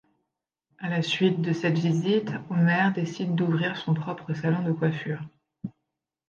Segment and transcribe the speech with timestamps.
[0.79, 5.21] À la suite de cette visite, Homer décide d’ouvrir son propre salon de coiffure.